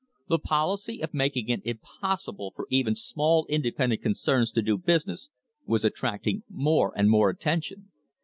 The 0.29 0.39
policy 0.39 1.01
of 1.03 1.13
making 1.13 1.47
it 1.49 1.61
impossible 1.63 2.53
for 2.55 2.65
even 2.71 2.95
small 2.95 3.45
independent 3.47 4.01
concerns 4.01 4.49
to 4.53 4.63
do 4.63 4.75
business 4.79 5.29
was 5.67 5.85
attracting 5.85 6.41
more 6.49 6.91
and 6.97 7.07
more 7.07 7.29
attention. 7.29 7.91